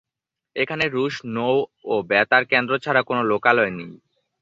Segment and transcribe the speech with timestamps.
[0.55, 1.55] এখানে রুশ নৌ
[1.85, 3.91] ও বেতার কেন্দ্র ছাড়া কোন লোকালয় নেই।